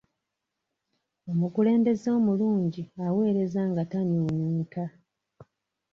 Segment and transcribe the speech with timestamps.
[1.31, 4.83] Omukulembeze omulungi aweereza nga tanyuunyuuta.